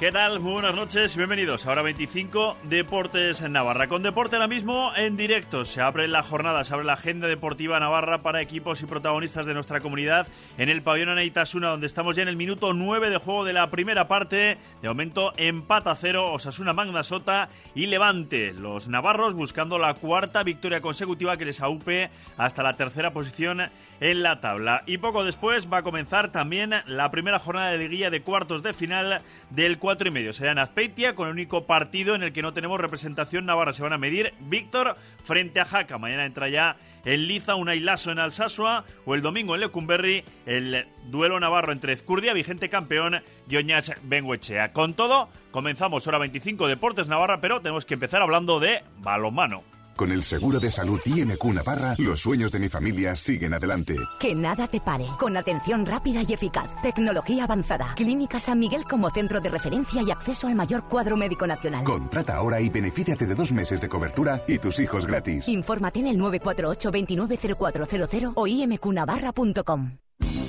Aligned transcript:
¿Qué 0.00 0.10
tal? 0.10 0.40
Muy 0.40 0.54
buenas 0.54 0.74
noches, 0.74 1.14
bienvenidos. 1.14 1.66
Ahora 1.66 1.82
25 1.82 2.56
Deportes 2.62 3.42
en 3.42 3.52
Navarra. 3.52 3.86
Con 3.86 4.02
deporte 4.02 4.36
ahora 4.36 4.48
mismo 4.48 4.92
en 4.96 5.14
directo. 5.14 5.66
Se 5.66 5.82
abre 5.82 6.08
la 6.08 6.22
jornada, 6.22 6.64
se 6.64 6.72
abre 6.72 6.86
la 6.86 6.94
agenda 6.94 7.28
deportiva 7.28 7.78
Navarra 7.78 8.22
para 8.22 8.40
equipos 8.40 8.80
y 8.80 8.86
protagonistas 8.86 9.44
de 9.44 9.52
nuestra 9.52 9.80
comunidad 9.80 10.26
en 10.56 10.70
el 10.70 10.80
pabellón 10.80 11.10
Aneitasuna, 11.10 11.68
donde 11.68 11.86
estamos 11.86 12.16
ya 12.16 12.22
en 12.22 12.28
el 12.28 12.36
minuto 12.36 12.72
9 12.72 13.10
de 13.10 13.18
juego 13.18 13.44
de 13.44 13.52
la 13.52 13.70
primera 13.70 14.08
parte. 14.08 14.56
De 14.80 14.88
momento, 14.88 15.34
empata 15.36 15.94
cero, 15.96 16.32
Osasuna 16.32 16.72
Magna 16.72 17.04
Sota 17.04 17.50
y 17.74 17.84
Levante. 17.84 18.54
Los 18.54 18.88
navarros 18.88 19.34
buscando 19.34 19.78
la 19.78 19.92
cuarta 19.92 20.42
victoria 20.42 20.80
consecutiva 20.80 21.36
que 21.36 21.44
les 21.44 21.60
aupe 21.60 22.08
hasta 22.38 22.62
la 22.62 22.74
tercera 22.74 23.12
posición 23.12 23.68
en 24.00 24.22
la 24.22 24.40
tabla. 24.40 24.82
Y 24.86 24.96
poco 24.96 25.24
después 25.24 25.70
va 25.70 25.78
a 25.78 25.82
comenzar 25.82 26.32
también 26.32 26.72
la 26.86 27.10
primera 27.10 27.38
jornada 27.38 27.72
de 27.72 27.76
liguilla 27.76 28.08
de 28.08 28.22
cuartos 28.22 28.62
de 28.62 28.72
final 28.72 29.20
del 29.50 29.78
cuatro 29.90 30.06
y 30.06 30.12
medio. 30.12 30.32
Será 30.32 30.52
en 30.52 30.60
Azpeitia 30.60 31.16
con 31.16 31.26
el 31.26 31.32
único 31.32 31.66
partido 31.66 32.14
en 32.14 32.22
el 32.22 32.32
que 32.32 32.42
no 32.42 32.52
tenemos 32.52 32.78
representación 32.78 33.44
navarra. 33.44 33.72
Se 33.72 33.82
van 33.82 33.92
a 33.92 33.98
medir 33.98 34.32
Víctor 34.38 34.96
frente 35.24 35.58
a 35.58 35.64
Jaca. 35.64 35.98
Mañana 35.98 36.26
entra 36.26 36.48
ya 36.48 36.76
en 37.04 37.26
Liza, 37.26 37.56
un 37.56 37.84
Lasso 37.84 38.12
en 38.12 38.20
Alsasua 38.20 38.84
o 39.04 39.16
el 39.16 39.20
domingo 39.20 39.56
en 39.56 39.62
Lecumberri 39.62 40.22
el 40.46 40.86
duelo 41.06 41.40
navarro 41.40 41.72
entre 41.72 41.92
Ezcurdia, 41.92 42.32
vigente 42.34 42.68
campeón, 42.68 43.20
y 43.48 43.56
Oñach 43.56 43.90
Benguechea. 44.04 44.72
Con 44.72 44.94
todo, 44.94 45.28
comenzamos 45.50 46.06
hora 46.06 46.18
25 46.18 46.68
Deportes 46.68 47.08
Navarra, 47.08 47.40
pero 47.40 47.60
tenemos 47.60 47.84
que 47.84 47.94
empezar 47.94 48.22
hablando 48.22 48.60
de 48.60 48.84
balonmano. 48.98 49.64
Con 50.00 50.12
el 50.12 50.22
seguro 50.22 50.58
de 50.58 50.70
salud 50.70 50.98
INQ 51.04 51.44
Navarra, 51.52 51.94
los 51.98 52.20
sueños 52.20 52.50
de 52.50 52.58
mi 52.58 52.70
familia 52.70 53.14
siguen 53.14 53.52
adelante. 53.52 53.96
Que 54.18 54.34
nada 54.34 54.66
te 54.66 54.80
pare. 54.80 55.04
Con 55.18 55.36
atención 55.36 55.84
rápida 55.84 56.22
y 56.26 56.32
eficaz. 56.32 56.70
Tecnología 56.80 57.44
avanzada. 57.44 57.92
Clínica 57.96 58.40
San 58.40 58.60
Miguel 58.60 58.84
como 58.84 59.10
centro 59.10 59.42
de 59.42 59.50
referencia 59.50 60.00
y 60.00 60.10
acceso 60.10 60.46
al 60.46 60.54
mayor 60.54 60.84
cuadro 60.88 61.18
médico 61.18 61.46
nacional. 61.46 61.84
Contrata 61.84 62.36
ahora 62.36 62.62
y 62.62 62.70
benefíciate 62.70 63.26
de 63.26 63.34
dos 63.34 63.52
meses 63.52 63.82
de 63.82 63.90
cobertura 63.90 64.42
y 64.48 64.58
tus 64.58 64.80
hijos 64.80 65.04
gratis. 65.04 65.46
Infórmate 65.48 66.00
en 66.00 66.06
el 66.06 66.16
948 66.16 66.90
290400 66.90 68.32
o 68.36 68.46
imqnavarra.com. 68.46 69.98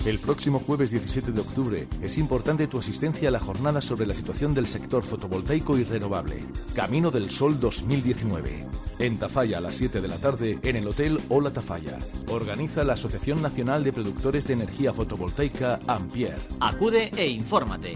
El 0.04 0.18
próximo 0.18 0.58
jueves 0.58 0.90
17 0.90 1.32
de 1.32 1.42
octubre 1.42 1.88
es 2.02 2.18
importante 2.18 2.66
tu 2.66 2.80
asistencia 2.80 3.30
a 3.30 3.32
la 3.32 3.40
jornada 3.40 3.82
sobre 3.82 4.08
la 4.08 4.16
situación 4.16 4.52
del 4.52 4.66
sector 4.66 5.04
fotovoltaico 5.04 5.78
y 5.78 5.84
renovable. 5.84 6.44
Camino 6.74 7.12
del 7.12 7.30
Sol 7.30 7.60
2019. 7.60 8.66
En 8.98 9.20
Tafalla 9.20 9.60
a 9.60 9.62
las 9.62 9.76
7 9.76 10.02
de 10.02 10.08
la 10.08 10.18
tarde 10.18 10.58
en 10.64 10.76
el 10.76 10.88
Hotel 10.88 11.20
Hola 11.30 11.54
Tafalla. 11.54 12.00
Organiza 12.30 12.84
la 12.84 12.94
Asociación 12.94 13.44
Nacional 13.44 13.84
de 13.84 13.94
Productores 13.94 14.48
de 14.48 14.54
Energía 14.54 14.92
Fotovoltaica 14.92 15.80
Ampier. 15.86 16.36
Acude 16.60 17.12
e 17.16 17.28
infórmate. 17.28 17.96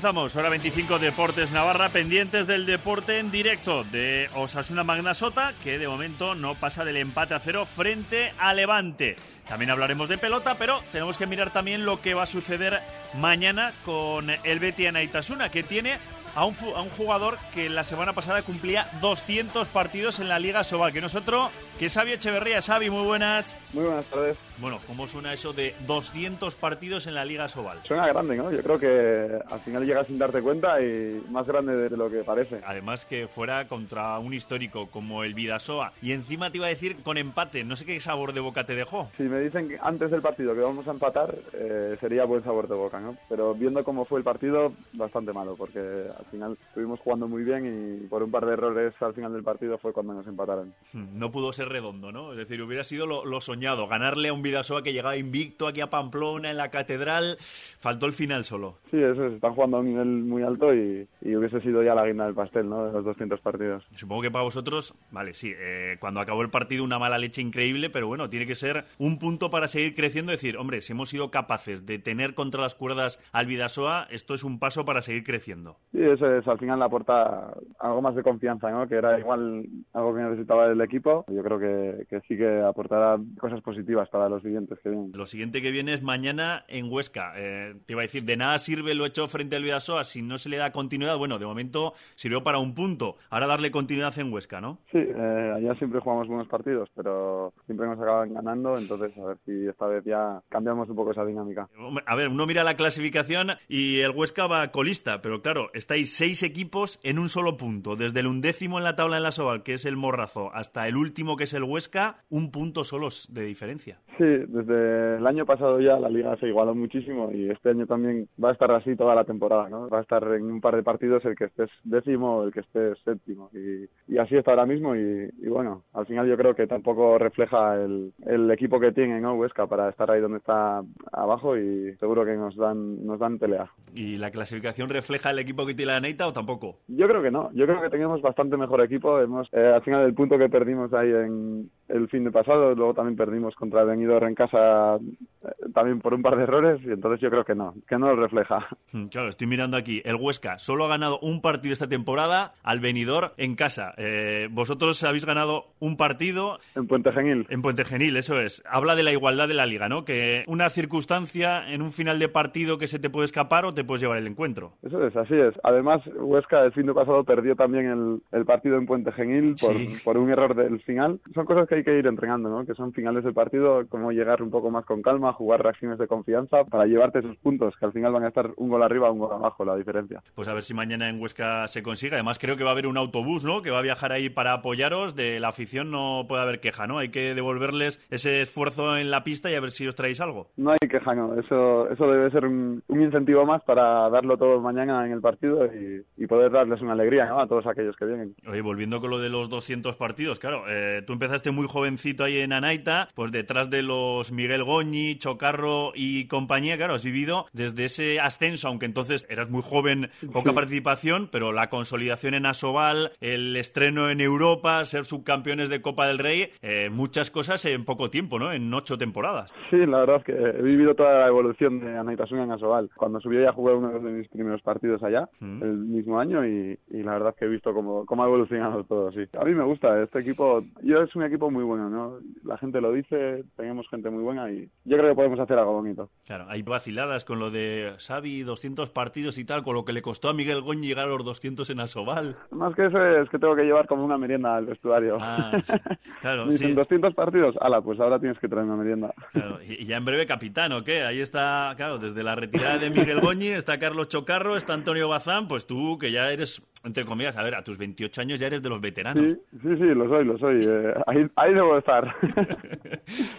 Comenzamos, 0.00 0.34
hora 0.34 0.48
25 0.48 0.98
Deportes 0.98 1.52
Navarra, 1.52 1.90
pendientes 1.90 2.46
del 2.46 2.64
deporte 2.64 3.18
en 3.18 3.30
directo 3.30 3.84
de 3.84 4.30
Osasuna 4.34 4.82
Magnasota, 4.82 5.52
que 5.62 5.78
de 5.78 5.88
momento 5.88 6.34
no 6.34 6.54
pasa 6.54 6.86
del 6.86 6.96
empate 6.96 7.34
a 7.34 7.38
cero 7.38 7.66
frente 7.66 8.32
a 8.38 8.54
Levante. 8.54 9.16
También 9.46 9.70
hablaremos 9.70 10.08
de 10.08 10.16
pelota, 10.16 10.54
pero 10.58 10.80
tenemos 10.90 11.18
que 11.18 11.26
mirar 11.26 11.52
también 11.52 11.84
lo 11.84 12.00
que 12.00 12.14
va 12.14 12.22
a 12.22 12.26
suceder 12.26 12.80
mañana 13.18 13.74
con 13.84 14.30
el 14.30 14.58
Betis 14.58 14.88
Anaitasuna, 14.88 15.50
que 15.50 15.62
tiene 15.62 15.98
a 16.34 16.44
un, 16.44 16.54
a 16.74 16.80
un 16.82 16.90
jugador 16.90 17.38
que 17.54 17.68
la 17.68 17.84
semana 17.84 18.12
pasada 18.12 18.42
cumplía 18.42 18.86
200 19.00 19.68
partidos 19.68 20.20
en 20.20 20.28
la 20.28 20.38
Liga 20.38 20.64
Sobal, 20.64 20.92
que 20.92 21.00
nosotros, 21.00 21.50
que 21.78 21.86
es 21.86 21.94
Xavi 21.94 22.12
Echeverría. 22.12 22.62
Xavi, 22.62 22.90
muy 22.90 23.04
buenas. 23.04 23.58
Muy 23.72 23.84
buenas 23.84 24.04
tardes. 24.06 24.36
Bueno, 24.58 24.78
¿cómo 24.86 25.06
suena 25.06 25.32
eso 25.32 25.52
de 25.52 25.74
200 25.86 26.54
partidos 26.54 27.06
en 27.06 27.14
la 27.14 27.24
Liga 27.24 27.48
Sobal? 27.48 27.78
Suena 27.86 28.06
grande, 28.06 28.36
¿no? 28.36 28.52
Yo 28.52 28.62
creo 28.62 28.78
que 28.78 29.38
al 29.50 29.60
final 29.60 29.86
llegas 29.86 30.06
sin 30.06 30.18
darte 30.18 30.42
cuenta 30.42 30.80
y 30.82 31.22
más 31.30 31.46
grande 31.46 31.88
de 31.88 31.96
lo 31.96 32.10
que 32.10 32.18
parece. 32.24 32.60
Además 32.66 33.04
que 33.06 33.26
fuera 33.26 33.66
contra 33.68 34.18
un 34.18 34.34
histórico 34.34 34.88
como 34.88 35.24
el 35.24 35.34
Vidasoa. 35.34 35.92
Y 36.02 36.12
encima 36.12 36.50
te 36.50 36.58
iba 36.58 36.66
a 36.66 36.70
decir 36.70 37.02
con 37.02 37.16
empate, 37.16 37.64
no 37.64 37.74
sé 37.76 37.86
qué 37.86 37.98
sabor 38.00 38.34
de 38.34 38.40
boca 38.40 38.64
te 38.64 38.74
dejó. 38.74 39.10
Si 39.16 39.22
me 39.22 39.40
dicen 39.40 39.68
que 39.68 39.78
antes 39.80 40.10
del 40.10 40.20
partido 40.20 40.54
que 40.54 40.60
vamos 40.60 40.86
a 40.86 40.90
empatar, 40.90 41.34
eh, 41.54 41.96
sería 41.98 42.24
buen 42.24 42.44
sabor 42.44 42.68
de 42.68 42.74
boca, 42.74 43.00
¿no? 43.00 43.16
Pero 43.28 43.54
viendo 43.54 43.82
cómo 43.82 44.04
fue 44.04 44.18
el 44.18 44.24
partido, 44.24 44.72
bastante 44.92 45.32
malo, 45.32 45.54
porque 45.56 45.80
al 46.20 46.26
final 46.30 46.58
estuvimos 46.68 47.00
jugando 47.00 47.28
muy 47.28 47.42
bien 47.42 47.66
y 48.02 48.06
por 48.06 48.22
un 48.22 48.30
par 48.30 48.46
de 48.46 48.52
errores 48.52 48.94
al 49.00 49.14
final 49.14 49.32
del 49.32 49.42
partido 49.42 49.78
fue 49.78 49.92
cuando 49.92 50.14
nos 50.14 50.26
empataron. 50.26 50.72
No 50.92 51.30
pudo 51.30 51.52
ser 51.52 51.68
redondo, 51.68 52.12
¿no? 52.12 52.32
Es 52.32 52.38
decir, 52.38 52.62
hubiera 52.62 52.84
sido 52.84 53.06
lo, 53.06 53.24
lo 53.24 53.40
soñado, 53.40 53.88
ganarle 53.88 54.28
a 54.28 54.32
un 54.32 54.42
Vidasoa 54.42 54.82
que 54.82 54.92
llegaba 54.92 55.16
invicto 55.16 55.66
aquí 55.66 55.80
a 55.80 55.90
Pamplona 55.90 56.50
en 56.50 56.56
la 56.56 56.70
catedral, 56.70 57.36
faltó 57.38 58.06
el 58.06 58.12
final 58.12 58.44
solo. 58.44 58.78
Sí, 58.90 58.98
eso 58.98 59.26
es, 59.26 59.34
están 59.34 59.54
jugando 59.54 59.78
a 59.78 59.80
un 59.80 59.86
nivel 59.86 60.06
muy 60.06 60.42
alto 60.42 60.74
y, 60.74 61.08
y 61.22 61.36
hubiese 61.36 61.60
sido 61.60 61.82
ya 61.82 61.94
la 61.94 62.06
guinda 62.06 62.26
del 62.26 62.34
pastel, 62.34 62.68
¿no? 62.68 62.86
De 62.86 62.92
los 62.92 63.04
200 63.04 63.40
partidos. 63.40 63.84
Supongo 63.94 64.22
que 64.22 64.30
para 64.30 64.44
vosotros, 64.44 64.94
vale, 65.10 65.34
sí, 65.34 65.52
eh, 65.56 65.96
cuando 66.00 66.20
acabó 66.20 66.42
el 66.42 66.50
partido 66.50 66.84
una 66.84 66.98
mala 66.98 67.18
leche 67.18 67.42
increíble, 67.42 67.90
pero 67.90 68.08
bueno, 68.08 68.28
tiene 68.30 68.46
que 68.46 68.54
ser 68.54 68.84
un 68.98 69.18
punto 69.18 69.50
para 69.50 69.68
seguir 69.68 69.94
creciendo, 69.94 70.32
decir, 70.32 70.56
hombre, 70.56 70.80
si 70.80 70.92
hemos 70.92 71.10
sido 71.10 71.30
capaces 71.30 71.86
de 71.86 71.98
tener 71.98 72.34
contra 72.34 72.62
las 72.62 72.74
cuerdas 72.74 73.18
al 73.32 73.46
Vidasoa, 73.46 74.06
esto 74.10 74.34
es 74.34 74.44
un 74.44 74.58
paso 74.58 74.84
para 74.84 75.02
seguir 75.02 75.24
creciendo. 75.24 75.76
Sí, 75.92 76.02
eso 76.14 76.32
es, 76.34 76.46
al 76.46 76.58
final 76.58 76.78
le 76.78 76.84
aporta 76.84 77.52
algo 77.78 78.02
más 78.02 78.14
de 78.14 78.22
confianza, 78.22 78.70
¿no? 78.70 78.88
Que 78.88 78.96
era 78.96 79.18
igual 79.18 79.66
algo 79.92 80.14
que 80.14 80.22
necesitaba 80.22 80.66
el 80.66 80.80
equipo. 80.80 81.24
Yo 81.28 81.42
creo 81.42 81.58
que, 81.58 82.06
que 82.08 82.20
sí 82.28 82.36
que 82.36 82.60
aportará 82.60 83.18
cosas 83.38 83.60
positivas 83.62 84.08
para 84.08 84.28
los 84.28 84.42
siguientes 84.42 84.78
que 84.82 84.90
vienen. 84.90 85.12
Lo 85.14 85.26
siguiente 85.26 85.62
que 85.62 85.70
viene 85.70 85.92
es 85.92 86.02
mañana 86.02 86.64
en 86.68 86.90
Huesca. 86.90 87.32
Eh, 87.36 87.74
te 87.86 87.94
iba 87.94 88.02
a 88.02 88.04
decir, 88.04 88.24
de 88.24 88.36
nada 88.36 88.58
sirve 88.58 88.94
lo 88.94 89.06
hecho 89.06 89.28
frente 89.28 89.56
al 89.56 89.62
Vidasoa 89.62 90.04
si 90.04 90.22
no 90.22 90.38
se 90.38 90.48
le 90.48 90.56
da 90.56 90.72
continuidad. 90.72 91.18
Bueno, 91.18 91.38
de 91.38 91.46
momento 91.46 91.92
sirvió 92.14 92.42
para 92.42 92.58
un 92.58 92.74
punto. 92.74 93.16
Ahora 93.30 93.46
darle 93.46 93.70
continuidad 93.70 94.16
en 94.18 94.32
Huesca, 94.32 94.60
¿no? 94.60 94.78
Sí, 94.92 94.98
eh, 94.98 95.52
allá 95.56 95.74
siempre 95.76 96.00
jugamos 96.00 96.28
buenos 96.28 96.48
partidos, 96.48 96.88
pero 96.94 97.52
siempre 97.66 97.86
nos 97.86 98.00
acaban 98.00 98.34
ganando. 98.34 98.76
Entonces, 98.76 99.16
a 99.18 99.26
ver 99.26 99.38
si 99.44 99.66
esta 99.66 99.86
vez 99.86 100.04
ya 100.04 100.40
cambiamos 100.48 100.88
un 100.88 100.96
poco 100.96 101.12
esa 101.12 101.24
dinámica. 101.24 101.68
A 102.06 102.14
ver, 102.14 102.28
uno 102.28 102.46
mira 102.46 102.64
la 102.64 102.76
clasificación 102.76 103.52
y 103.68 104.00
el 104.00 104.10
Huesca 104.10 104.46
va 104.46 104.70
colista, 104.70 105.20
pero 105.22 105.42
claro, 105.42 105.70
estáis 106.00 106.16
seis 106.16 106.42
equipos 106.42 107.00
en 107.02 107.18
un 107.18 107.28
solo 107.28 107.56
punto. 107.56 107.96
Desde 107.96 108.20
el 108.20 108.26
undécimo 108.26 108.78
en 108.78 108.84
la 108.84 108.96
tabla 108.96 109.18
en 109.18 109.22
la 109.22 109.32
Sobal, 109.32 109.62
que 109.62 109.74
es 109.74 109.84
el 109.84 109.96
Morrazo, 109.96 110.50
hasta 110.54 110.88
el 110.88 110.96
último, 110.96 111.36
que 111.36 111.44
es 111.44 111.54
el 111.54 111.64
Huesca, 111.64 112.24
un 112.30 112.50
punto 112.50 112.84
solo 112.84 113.08
de 113.30 113.44
diferencia. 113.44 113.98
Sí, 114.16 114.24
desde 114.24 115.16
el 115.16 115.26
año 115.26 115.44
pasado 115.46 115.80
ya 115.80 115.98
la 115.98 116.08
liga 116.08 116.36
se 116.36 116.46
igualó 116.46 116.74
muchísimo 116.74 117.30
y 117.32 117.50
este 117.50 117.70
año 117.70 117.86
también 117.86 118.28
va 118.42 118.50
a 118.50 118.52
estar 118.52 118.70
así 118.70 118.94
toda 118.94 119.14
la 119.14 119.24
temporada, 119.24 119.68
¿no? 119.68 119.88
Va 119.88 119.98
a 119.98 120.02
estar 120.02 120.22
en 120.34 120.44
un 120.44 120.60
par 120.60 120.76
de 120.76 120.82
partidos 120.82 121.24
el 121.24 121.36
que 121.36 121.44
estés 121.44 121.70
décimo 121.84 122.38
o 122.38 122.44
el 122.44 122.52
que 122.52 122.60
estés 122.60 122.98
séptimo 123.04 123.50
y, 123.54 123.88
y 124.12 124.18
así 124.18 124.36
está 124.36 124.52
ahora 124.52 124.66
mismo 124.66 124.94
y, 124.94 125.30
y, 125.42 125.48
bueno, 125.48 125.84
al 125.94 126.06
final 126.06 126.28
yo 126.28 126.36
creo 126.36 126.54
que 126.54 126.66
tampoco 126.66 127.18
refleja 127.18 127.74
el, 127.76 128.12
el 128.26 128.50
equipo 128.50 128.78
que 128.78 128.92
tiene, 128.92 129.20
¿no? 129.20 129.34
Huesca 129.34 129.66
para 129.66 129.88
estar 129.88 130.10
ahí 130.10 130.20
donde 130.20 130.38
está 130.38 130.82
abajo 131.12 131.56
y 131.56 131.96
seguro 131.96 132.24
que 132.24 132.36
nos 132.36 132.56
dan 132.56 133.04
nos 133.06 133.18
dan 133.18 133.38
pelea. 133.38 133.70
¿Y 133.94 134.16
la 134.16 134.30
clasificación 134.30 134.88
refleja 134.88 135.30
el 135.30 135.38
equipo 135.38 135.66
que 135.66 135.74
tiene 135.74 135.89
la 135.90 136.00
Neita 136.00 136.26
o 136.26 136.32
tampoco? 136.32 136.78
Yo 136.88 137.06
creo 137.08 137.22
que 137.22 137.30
no, 137.30 137.50
yo 137.52 137.66
creo 137.66 137.80
que 137.80 137.90
tenemos 137.90 138.20
bastante 138.22 138.56
mejor 138.56 138.82
equipo, 138.82 139.20
hemos 139.20 139.48
eh, 139.52 139.72
al 139.74 139.82
final 139.82 140.04
el 140.04 140.14
punto 140.14 140.38
que 140.38 140.48
perdimos 140.48 140.92
ahí 140.92 141.10
en 141.10 141.70
el 141.92 142.08
fin 142.08 142.24
de 142.24 142.30
pasado, 142.30 142.74
luego 142.74 142.94
también 142.94 143.16
perdimos 143.16 143.54
contra 143.54 143.84
Benidorm 143.84 144.26
en 144.28 144.34
casa 144.34 144.96
eh, 144.96 145.48
también 145.74 146.00
por 146.00 146.14
un 146.14 146.22
par 146.22 146.36
de 146.36 146.44
errores 146.44 146.80
y 146.84 146.90
entonces 146.90 147.20
yo 147.20 147.30
creo 147.30 147.44
que 147.44 147.54
no, 147.54 147.74
que 147.88 147.98
no 147.98 148.14
lo 148.14 148.16
refleja. 148.22 148.66
Mm, 148.92 149.06
Claro, 149.06 149.28
estoy 149.28 149.46
mirando 149.46 149.76
aquí. 149.76 150.02
El 150.04 150.16
Huesca 150.16 150.58
solo 150.58 150.84
ha 150.84 150.88
ganado 150.88 151.18
un 151.20 151.40
partido 151.42 151.72
esta 151.72 151.88
temporada 151.88 152.54
al 152.62 152.80
Benidorm 152.80 153.30
en 153.36 153.54
casa. 153.56 153.94
Eh, 153.96 154.48
vosotros 154.50 155.02
habéis 155.04 155.24
ganado 155.26 155.66
un 155.80 155.96
partido 155.96 156.58
En 156.74 156.86
Puente 156.86 157.12
Genil. 157.12 157.46
en 157.50 157.62
Puente 157.62 157.84
Genil, 157.84 158.16
eso 158.16 158.40
es. 158.40 158.62
Habla 158.68 158.94
de 158.96 159.02
la 159.02 159.12
igualdad 159.12 159.48
de 159.48 159.54
la 159.54 159.66
liga, 159.66 159.88
¿no? 159.88 160.04
Que 160.04 160.44
una 160.46 160.68
circunstancia 160.70 161.72
en 161.72 161.82
un 161.82 161.92
final 161.92 162.18
de 162.18 162.28
partido 162.28 162.78
que 162.78 162.86
se 162.86 162.98
te 162.98 163.10
puede 163.10 163.24
escapar 163.24 163.64
o 163.64 163.72
te 163.72 163.84
puedes 163.84 164.02
llevar 164.02 164.18
el 164.18 164.26
encuentro. 164.26 164.72
Eso 164.82 165.04
es, 165.06 165.16
así 165.16 165.34
es. 165.34 165.54
Además, 165.64 166.02
Huesca 166.16 166.64
el 166.64 166.72
fin 166.72 166.86
de 166.86 166.94
pasado 166.94 167.24
perdió 167.24 167.56
también 167.56 167.86
el, 167.86 168.38
el 168.38 168.44
partido 168.44 168.76
en 168.76 168.86
Puente 168.86 169.12
Genil 169.12 169.54
por, 169.60 169.76
Sí. 169.76 169.88
por 170.04 170.18
un 170.18 170.30
error 170.30 170.54
del 170.54 170.80
final. 170.82 171.20
Son 171.34 171.46
cosas 171.46 171.66
que 171.68 171.76
hay 171.80 171.84
que 171.84 171.98
ir 171.98 172.06
entrenando, 172.06 172.48
¿no? 172.48 172.64
Que 172.64 172.74
son 172.74 172.92
finales 172.92 173.24
del 173.24 173.34
partido, 173.34 173.86
como 173.88 174.12
llegar 174.12 174.42
un 174.42 174.50
poco 174.50 174.70
más 174.70 174.84
con 174.84 175.02
calma, 175.02 175.32
jugar 175.32 175.62
reacciones 175.62 175.98
de 175.98 176.06
confianza 176.06 176.64
para 176.64 176.86
llevarte 176.86 177.20
esos 177.20 177.36
puntos, 177.38 177.74
que 177.78 177.86
al 177.86 177.92
final 177.92 178.12
van 178.12 178.24
a 178.24 178.28
estar 178.28 178.50
un 178.56 178.68
gol 178.68 178.82
arriba 178.82 179.10
un 179.10 179.18
gol 179.18 179.32
abajo, 179.32 179.64
la 179.64 179.76
diferencia. 179.76 180.22
Pues 180.34 180.48
a 180.48 180.54
ver 180.54 180.62
si 180.62 180.74
mañana 180.74 181.08
en 181.08 181.20
Huesca 181.20 181.66
se 181.68 181.82
consigue. 181.82 182.14
Además, 182.14 182.38
creo 182.38 182.56
que 182.56 182.64
va 182.64 182.70
a 182.70 182.72
haber 182.72 182.86
un 182.86 182.96
autobús, 182.96 183.44
¿no? 183.44 183.62
Que 183.62 183.70
va 183.70 183.78
a 183.78 183.82
viajar 183.82 184.12
ahí 184.12 184.28
para 184.30 184.52
apoyaros. 184.52 185.16
De 185.16 185.40
la 185.40 185.48
afición 185.48 185.90
no 185.90 186.26
puede 186.28 186.42
haber 186.42 186.60
queja, 186.60 186.86
¿no? 186.86 186.98
Hay 186.98 187.10
que 187.10 187.34
devolverles 187.34 188.06
ese 188.10 188.42
esfuerzo 188.42 188.96
en 188.96 189.10
la 189.10 189.24
pista 189.24 189.50
y 189.50 189.54
a 189.54 189.60
ver 189.60 189.70
si 189.70 189.86
os 189.86 189.94
traéis 189.94 190.20
algo. 190.20 190.48
No 190.56 190.70
hay 190.70 190.88
queja, 190.88 191.14
no. 191.14 191.38
Eso, 191.38 191.88
eso 191.90 192.06
debe 192.10 192.30
ser 192.30 192.46
un, 192.46 192.82
un 192.88 193.02
incentivo 193.02 193.44
más 193.46 193.62
para 193.64 194.08
darlo 194.10 194.36
todo 194.36 194.60
mañana 194.60 195.06
en 195.06 195.12
el 195.12 195.20
partido 195.20 195.66
y, 195.66 196.04
y 196.16 196.26
poder 196.26 196.52
darles 196.52 196.80
una 196.82 196.92
alegría 196.92 197.26
¿no? 197.26 197.40
a 197.40 197.46
todos 197.46 197.66
aquellos 197.66 197.96
que 197.96 198.04
vienen. 198.04 198.34
Oye, 198.46 198.60
volviendo 198.60 199.00
con 199.00 199.10
lo 199.10 199.18
de 199.18 199.30
los 199.30 199.48
200 199.48 199.96
partidos, 199.96 200.38
claro, 200.38 200.64
eh, 200.68 201.02
tú 201.06 201.12
empezaste 201.12 201.50
muy 201.50 201.66
jovencito 201.70 202.24
ahí 202.24 202.38
en 202.40 202.52
Anaita, 202.52 203.08
pues 203.14 203.32
detrás 203.32 203.70
de 203.70 203.82
los 203.82 204.32
Miguel 204.32 204.64
Goñi, 204.64 205.16
Chocarro 205.16 205.92
y 205.94 206.26
compañía, 206.26 206.76
claro, 206.76 206.94
has 206.94 207.04
vivido 207.04 207.46
desde 207.52 207.86
ese 207.86 208.20
ascenso, 208.20 208.68
aunque 208.68 208.86
entonces 208.86 209.26
eras 209.30 209.48
muy 209.50 209.62
joven, 209.62 210.10
poca 210.32 210.52
participación, 210.52 211.28
pero 211.32 211.52
la 211.52 211.70
consolidación 211.70 212.34
en 212.34 212.46
Asobal, 212.46 213.12
el 213.20 213.56
estreno 213.56 214.10
en 214.10 214.20
Europa, 214.20 214.84
ser 214.84 215.04
subcampeones 215.04 215.68
de 215.70 215.80
Copa 215.80 216.06
del 216.06 216.18
Rey, 216.18 216.50
eh, 216.62 216.90
muchas 216.90 217.30
cosas 217.30 217.64
en 217.64 217.84
poco 217.84 218.10
tiempo, 218.10 218.38
¿no? 218.38 218.52
En 218.52 218.72
ocho 218.74 218.98
temporadas. 218.98 219.52
Sí, 219.70 219.76
la 219.86 220.00
verdad 220.00 220.16
es 220.16 220.24
que 220.24 220.32
he 220.32 220.62
vivido 220.62 220.94
toda 220.94 221.20
la 221.20 221.28
evolución 221.28 221.80
de 221.80 221.96
Anaitasuna 221.96 222.44
en 222.44 222.52
Asobal. 222.52 222.90
Cuando 222.96 223.20
subí 223.20 223.40
ya 223.40 223.52
jugué 223.52 223.74
uno 223.74 223.90
de 223.98 224.10
mis 224.10 224.28
primeros 224.28 224.60
partidos 224.62 225.02
allá, 225.02 225.28
Mm. 225.40 225.62
el 225.62 225.76
mismo 225.78 226.18
año, 226.18 226.44
y, 226.46 226.78
y 226.90 227.02
la 227.02 227.12
verdad 227.12 227.30
es 227.30 227.36
que 227.36 227.44
he 227.44 227.48
visto 227.48 227.72
cómo, 227.72 228.04
cómo 228.04 228.22
ha 228.22 228.26
evolucionado 228.26 228.84
todo, 228.84 229.10
sí. 229.12 229.20
A 229.38 229.44
mí 229.44 229.54
me 229.54 229.64
gusta 229.64 230.02
este 230.02 230.18
equipo, 230.20 230.62
yo 230.82 231.02
es 231.02 231.14
un 231.14 231.22
equipo 231.22 231.50
muy 231.50 231.59
bueno, 231.62 231.88
¿no? 231.90 232.18
La 232.44 232.56
gente 232.58 232.80
lo 232.80 232.92
dice, 232.92 233.44
tenemos 233.56 233.88
gente 233.88 234.10
muy 234.10 234.22
buena 234.22 234.50
y 234.50 234.68
yo 234.84 234.96
creo 234.96 235.10
que 235.10 235.14
podemos 235.14 235.40
hacer 235.40 235.58
algo 235.58 235.72
bonito. 235.74 236.10
Claro, 236.26 236.46
hay 236.48 236.62
vaciladas 236.62 237.24
con 237.24 237.38
lo 237.38 237.50
de 237.50 237.94
Xavi, 237.98 238.42
200 238.42 238.90
partidos 238.90 239.38
y 239.38 239.44
tal, 239.44 239.62
con 239.62 239.74
lo 239.74 239.84
que 239.84 239.92
le 239.92 240.02
costó 240.02 240.28
a 240.28 240.34
Miguel 240.34 240.60
Goñi 240.62 240.88
llegar 240.88 241.06
a 241.06 241.08
los 241.10 241.24
200 241.24 241.68
en 241.70 241.80
Asobal. 241.80 242.36
Más 242.50 242.74
que 242.74 242.86
eso 242.86 243.04
es 243.04 243.28
que 243.30 243.38
tengo 243.38 243.54
que 243.56 243.62
llevar 243.64 243.86
como 243.86 244.04
una 244.04 244.18
merienda 244.18 244.56
al 244.56 244.66
vestuario. 244.66 245.18
Ah, 245.20 245.52
sí. 245.62 245.72
claro, 246.20 246.46
Me 246.46 246.52
dicen 246.52 246.68
sí. 246.68 246.74
200 246.74 247.14
partidos, 247.14 247.54
ala, 247.60 247.80
pues 247.80 247.98
ahora 248.00 248.18
tienes 248.18 248.38
que 248.38 248.48
traer 248.48 248.66
una 248.66 248.76
merienda. 248.76 249.12
Claro, 249.32 249.58
y 249.62 249.84
ya 249.84 249.96
en 249.96 250.04
breve 250.04 250.26
capitán, 250.26 250.72
¿o 250.72 250.82
qué? 250.84 251.02
Ahí 251.02 251.20
está, 251.20 251.72
claro, 251.76 251.98
desde 251.98 252.22
la 252.22 252.34
retirada 252.34 252.78
de 252.78 252.90
Miguel 252.90 253.20
Goñi, 253.20 253.48
está 253.48 253.78
Carlos 253.78 254.08
Chocarro, 254.08 254.56
está 254.56 254.74
Antonio 254.74 255.08
Bazán, 255.08 255.48
pues 255.48 255.66
tú 255.66 255.98
que 255.98 256.10
ya 256.12 256.30
eres, 256.32 256.62
entre 256.84 257.04
comillas, 257.04 257.36
a 257.36 257.42
ver, 257.42 257.54
a 257.54 257.64
tus 257.64 257.78
28 257.78 258.20
años 258.20 258.38
ya 258.38 258.46
eres 258.46 258.62
de 258.62 258.68
los 258.68 258.80
veteranos. 258.80 259.24
Sí, 259.24 259.36
sí, 259.62 259.76
sí, 259.76 259.84
lo 259.94 260.08
soy, 260.08 260.24
lo 260.24 260.38
soy. 260.38 260.58
eh, 260.62 260.94
ahí, 261.06 261.28
ahí 261.40 261.54
debo 261.54 261.78
estar. 261.78 262.14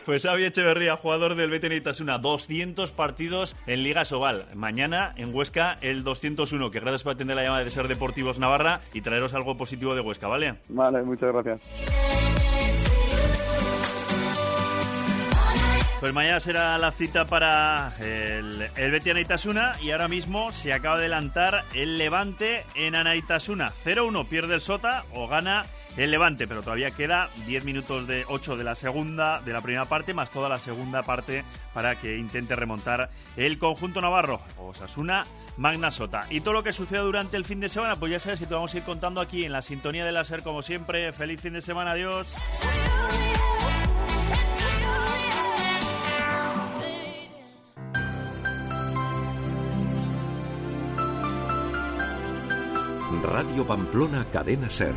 Pues 0.06 0.24
Xavi 0.24 0.44
Echeverría, 0.44 0.98
jugador 0.98 1.36
del 1.36 1.50
Betis 1.50 1.72
Itasuna, 1.72 2.18
200 2.18 2.92
partidos 2.92 3.56
en 3.68 3.84
Liga 3.84 4.04
Sobal. 4.04 4.46
Mañana 4.54 5.14
en 5.16 5.34
Huesca 5.34 5.78
el 5.82 6.04
201, 6.04 6.72
que 6.72 6.80
gracias 6.80 7.04
por 7.04 7.14
atender 7.14 7.38
la 7.38 7.44
llamada 7.44 7.64
de 7.64 7.70
Ser 7.70 7.88
Deportivos 7.88 8.40
Navarra 8.40 8.82
y 8.94 9.02
traeros 9.02 9.34
algo 9.34 9.56
positivo 9.56 9.96
de 9.96 10.02
Huesca, 10.02 10.28
¿vale? 10.28 10.56
vale, 10.70 11.04
muchas 11.04 11.32
gracias. 11.32 11.62
Pues 16.02 16.14
mañana 16.14 16.40
será 16.40 16.78
la 16.80 16.92
cita 16.92 17.26
para 17.26 17.94
el, 18.02 18.68
el 18.76 18.92
Betis 18.92 19.12
Anaitasuna 19.12 19.74
y 19.82 19.92
ahora 19.92 20.08
mismo 20.08 20.52
se 20.52 20.74
acaba 20.74 20.98
de 20.98 21.04
adelantar 21.04 21.64
el 21.76 21.98
Levante 22.00 22.64
en 22.76 22.96
Anaitasuna. 22.96 23.72
0-1 23.86 24.28
pierde 24.28 24.56
el 24.56 24.62
Sota 24.62 25.04
o 25.14 25.28
gana 25.28 25.64
el 25.98 26.12
Levante, 26.12 26.48
pero 26.48 26.62
todavía 26.62 26.92
queda 26.92 27.30
10 27.46 27.66
minutos 27.66 28.08
de 28.08 28.26
8 28.28 28.58
de 28.58 28.64
la 28.64 28.76
segunda, 28.76 29.42
de 29.42 29.54
la 29.54 29.62
primera 29.62 29.86
parte, 29.86 30.14
más 30.14 30.30
toda 30.30 30.50
la 30.50 30.58
segunda 30.58 31.04
parte 31.04 31.44
para 31.74 31.96
que 31.96 32.18
intente 32.18 32.56
remontar 32.56 33.10
el 33.38 33.58
conjunto 33.60 34.02
navarro. 34.02 34.40
Osasuna, 34.58 35.24
Magna 35.58 35.92
Sota. 35.92 36.26
Y 36.30 36.42
todo 36.42 36.54
lo 36.54 36.64
que 36.64 36.74
suceda 36.74 37.02
durante 37.02 37.38
el 37.38 37.46
fin 37.46 37.60
de 37.60 37.70
semana, 37.70 37.96
pues 37.96 38.12
ya 38.12 38.20
sabes 38.20 38.40
que 38.40 38.46
te 38.46 38.54
vamos 38.54 38.74
a 38.74 38.78
ir 38.78 38.84
contando 38.84 39.22
aquí 39.22 39.46
en 39.46 39.52
la 39.52 39.62
sintonía 39.62 40.06
de 40.06 40.12
la 40.12 40.24
SER 40.24 40.44
como 40.44 40.62
siempre. 40.62 41.14
Feliz 41.14 41.42
fin 41.42 41.54
de 41.54 41.62
semana, 41.62 41.92
adiós. 41.92 42.34
Radio 53.24 53.66
Pamplona 53.66 54.26
Cadena 54.32 54.70
Ser. 54.70 54.96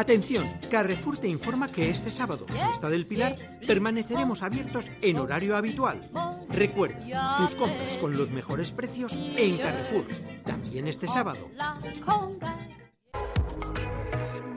Atención, 0.00 0.48
Carrefour 0.70 1.18
te 1.18 1.28
informa 1.28 1.68
que 1.68 1.90
este 1.90 2.10
sábado, 2.10 2.46
fiesta 2.48 2.88
del 2.88 3.06
Pilar, 3.06 3.36
permaneceremos 3.66 4.42
abiertos 4.42 4.90
en 5.02 5.18
horario 5.18 5.58
habitual. 5.58 6.10
Recuerda, 6.48 7.36
tus 7.36 7.54
compras 7.54 7.98
con 7.98 8.16
los 8.16 8.30
mejores 8.30 8.72
precios 8.72 9.12
en 9.14 9.58
Carrefour. 9.58 10.06
También 10.46 10.88
este 10.88 11.06
sábado. 11.06 11.50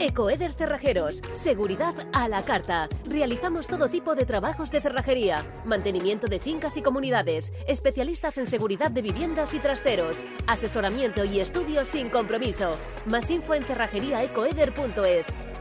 Ecoeder 0.04 0.52
Cerrajeros. 0.52 1.22
Seguridad 1.32 1.96
a 2.12 2.28
la 2.28 2.44
carta. 2.44 2.90
Realizamos 3.06 3.68
todo 3.68 3.88
tipo 3.88 4.16
de 4.16 4.26
trabajos 4.26 4.70
de 4.70 4.82
cerrajería, 4.82 5.46
mantenimiento 5.64 6.28
de 6.28 6.40
fincas 6.40 6.76
y 6.76 6.82
comunidades, 6.82 7.54
especialistas 7.68 8.38
en 8.38 8.46
seguridad 8.46 8.92
de 8.92 9.02
viviendas 9.02 9.54
y 9.54 9.60
trasteros, 9.60 10.26
asesoramiento 10.46 11.24
y 11.24 11.40
estudios 11.40 11.88
sin 11.88 12.10
compromiso. 12.10 12.76
Más 13.06 13.32
info 13.32 13.54
en 13.54 13.64
cerrajeríaecoeder.es. 13.64 15.53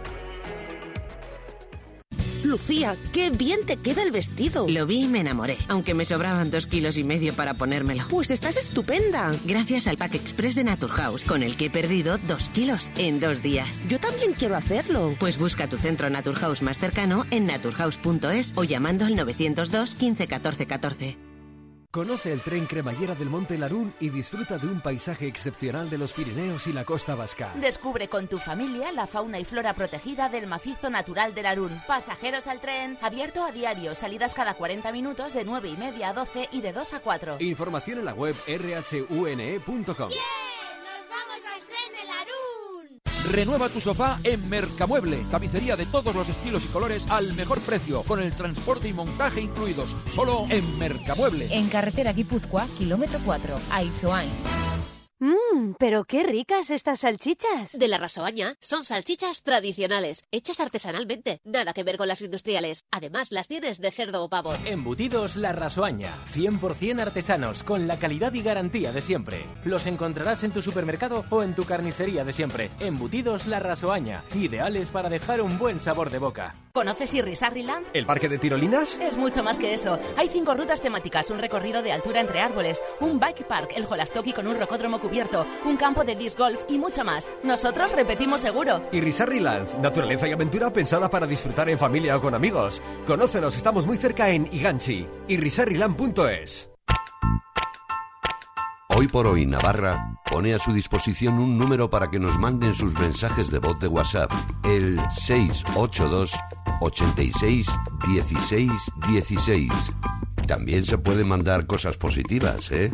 Lucía, 2.44 2.96
qué 3.12 3.30
bien 3.30 3.60
te 3.66 3.76
queda 3.76 4.02
el 4.02 4.10
vestido. 4.10 4.66
Lo 4.68 4.86
vi 4.86 5.02
y 5.02 5.08
me 5.08 5.20
enamoré, 5.20 5.58
aunque 5.68 5.94
me 5.94 6.04
sobraban 6.04 6.50
dos 6.50 6.66
kilos 6.66 6.98
y 6.98 7.04
medio 7.04 7.34
para 7.34 7.54
ponérmelo. 7.54 8.04
Pues 8.08 8.30
estás 8.30 8.56
estupenda. 8.56 9.34
Gracias 9.44 9.86
al 9.86 9.96
Pack 9.96 10.14
Express 10.14 10.54
de 10.54 10.64
Naturhaus, 10.64 11.24
con 11.24 11.42
el 11.42 11.56
que 11.56 11.66
he 11.66 11.70
perdido 11.70 12.18
dos 12.18 12.48
kilos 12.48 12.90
en 12.96 13.20
dos 13.20 13.42
días. 13.42 13.86
Yo 13.88 13.98
también 14.00 14.32
quiero 14.32 14.56
hacerlo. 14.56 15.14
Pues 15.18 15.38
busca 15.38 15.68
tu 15.68 15.76
centro 15.76 16.10
Naturhaus 16.10 16.62
más 16.62 16.78
cercano 16.78 17.26
en 17.30 17.46
naturhaus.es 17.46 18.52
o 18.56 18.64
llamando 18.64 19.06
al 19.06 19.16
902 19.16 19.94
15 19.94 20.26
14 20.26 20.66
14. 20.66 21.31
Conoce 21.94 22.32
el 22.32 22.40
tren 22.40 22.64
cremallera 22.64 23.14
del 23.14 23.28
Monte 23.28 23.58
Larún 23.58 23.92
y 24.00 24.08
disfruta 24.08 24.56
de 24.56 24.66
un 24.66 24.80
paisaje 24.80 25.26
excepcional 25.26 25.90
de 25.90 25.98
los 25.98 26.14
Pirineos 26.14 26.66
y 26.66 26.72
la 26.72 26.86
costa 26.86 27.14
vasca. 27.14 27.52
Descubre 27.60 28.08
con 28.08 28.28
tu 28.28 28.38
familia 28.38 28.90
la 28.92 29.06
fauna 29.06 29.38
y 29.38 29.44
flora 29.44 29.74
protegida 29.74 30.30
del 30.30 30.46
macizo 30.46 30.88
natural 30.88 31.34
del 31.34 31.44
Arún. 31.44 31.82
Pasajeros 31.86 32.46
al 32.46 32.62
tren, 32.62 32.96
abierto 33.02 33.44
a 33.44 33.52
diario, 33.52 33.94
salidas 33.94 34.32
cada 34.34 34.54
40 34.54 34.90
minutos 34.90 35.34
de 35.34 35.44
9 35.44 35.68
y 35.68 35.76
media 35.76 36.08
a 36.08 36.14
12 36.14 36.48
y 36.50 36.62
de 36.62 36.72
2 36.72 36.94
a 36.94 37.00
4. 37.00 37.36
Información 37.40 37.98
en 37.98 38.06
la 38.06 38.14
web 38.14 38.36
rhune.com. 38.48 40.10
Renueva 43.32 43.70
tu 43.70 43.80
sofá 43.80 44.18
en 44.24 44.46
Mercamueble. 44.50 45.24
Tapicería 45.30 45.74
de 45.74 45.86
todos 45.86 46.14
los 46.14 46.28
estilos 46.28 46.62
y 46.64 46.68
colores 46.68 47.02
al 47.08 47.32
mejor 47.32 47.60
precio, 47.60 48.02
con 48.02 48.20
el 48.20 48.30
transporte 48.36 48.88
y 48.88 48.92
montaje 48.92 49.40
incluidos. 49.40 49.88
Solo 50.14 50.44
en 50.50 50.78
Mercamueble. 50.78 51.48
En 51.50 51.68
carretera 51.68 52.12
Guipúzcoa, 52.12 52.66
kilómetro 52.76 53.18
4, 53.24 53.56
Aizoain. 53.70 54.30
Mmm, 55.62 55.74
pero 55.78 56.04
qué 56.04 56.22
ricas 56.22 56.70
estas 56.70 57.00
salchichas. 57.00 57.72
De 57.72 57.88
la 57.88 57.98
Rasoaña 57.98 58.56
son 58.60 58.84
salchichas 58.84 59.42
tradicionales, 59.42 60.24
hechas 60.32 60.60
artesanalmente, 60.60 61.40
nada 61.44 61.72
que 61.72 61.84
ver 61.84 61.96
con 61.96 62.08
las 62.08 62.22
industriales. 62.22 62.84
Además, 62.90 63.32
las 63.32 63.48
tienes 63.48 63.80
de 63.80 63.90
cerdo 63.90 64.24
o 64.24 64.28
pavo. 64.28 64.54
Embutidos 64.64 65.36
La 65.36 65.52
Rasoaña, 65.52 66.12
100% 66.26 67.00
artesanos, 67.00 67.62
con 67.62 67.86
la 67.86 67.98
calidad 67.98 68.32
y 68.34 68.42
garantía 68.42 68.92
de 68.92 69.02
siempre. 69.02 69.44
Los 69.64 69.86
encontrarás 69.86 70.42
en 70.44 70.52
tu 70.52 70.62
supermercado 70.62 71.24
o 71.30 71.42
en 71.42 71.54
tu 71.54 71.64
carnicería 71.64 72.24
de 72.24 72.32
siempre. 72.32 72.70
Embutidos 72.80 73.46
La 73.46 73.60
Rasoaña, 73.60 74.24
ideales 74.34 74.90
para 74.90 75.08
dejar 75.08 75.40
un 75.40 75.58
buen 75.58 75.80
sabor 75.80 76.10
de 76.10 76.18
boca. 76.18 76.54
¿Conoces 76.72 77.12
Irrisarriland? 77.12 77.86
¿El 77.92 78.06
parque 78.06 78.30
de 78.30 78.38
tirolinas? 78.38 78.98
Es 78.98 79.18
mucho 79.18 79.42
más 79.42 79.58
que 79.58 79.74
eso. 79.74 79.98
Hay 80.16 80.28
cinco 80.28 80.54
rutas 80.54 80.80
temáticas, 80.80 81.28
un 81.28 81.38
recorrido 81.38 81.82
de 81.82 81.92
altura 81.92 82.22
entre 82.22 82.40
árboles, 82.40 82.82
un 83.00 83.20
bike 83.20 83.46
park, 83.46 83.72
el 83.76 83.84
Holastoki 83.84 84.32
con 84.32 84.48
un 84.48 84.58
rocódromo 84.58 84.98
cubierto, 84.98 85.44
un 85.64 85.76
campo 85.76 86.04
de 86.04 86.16
disc 86.16 86.38
golf 86.38 86.60
y 86.68 86.78
mucho 86.78 87.04
más. 87.04 87.28
Nosotros 87.42 87.92
repetimos 87.92 88.40
seguro. 88.40 88.80
Irrisarriland, 88.92 89.78
naturaleza 89.80 90.28
y 90.28 90.32
aventura 90.32 90.72
pensada 90.72 91.08
para 91.08 91.26
disfrutar 91.26 91.68
en 91.68 91.78
familia 91.78 92.16
o 92.16 92.20
con 92.20 92.34
amigos. 92.34 92.82
Conócenos, 93.06 93.56
estamos 93.56 93.86
muy 93.86 93.96
cerca 93.96 94.30
en 94.30 94.48
Iganchi. 94.52 95.06
Irrisarriland.es. 95.28 96.72
Hoy 98.94 99.08
por 99.08 99.26
hoy 99.26 99.46
Navarra 99.46 100.18
pone 100.30 100.52
a 100.54 100.58
su 100.58 100.72
disposición 100.72 101.38
un 101.38 101.56
número 101.56 101.88
para 101.88 102.10
que 102.10 102.18
nos 102.18 102.38
manden 102.38 102.74
sus 102.74 102.92
mensajes 102.98 103.50
de 103.50 103.58
voz 103.58 103.80
de 103.80 103.88
WhatsApp, 103.88 104.30
el 104.64 105.00
682 105.16 106.32
86 106.82 107.66
16 108.06 108.70
16. 109.08 109.72
También 110.46 110.84
se 110.84 110.98
pueden 110.98 111.28
mandar 111.28 111.66
cosas 111.66 111.96
positivas, 111.96 112.70
¿eh? 112.70 112.92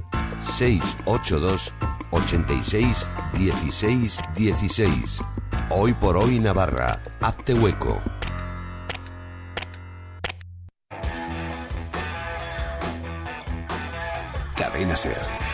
682 0.57 1.75
86 2.11 3.11
16 3.35 4.21
16. 4.37 5.19
Hoy 5.71 5.93
por 5.95 6.17
hoy 6.17 6.39
Navarra, 6.39 7.01
apte 7.21 7.55
hueco. 7.55 8.01
Cadena 14.57 14.97
Ser. 14.97 15.48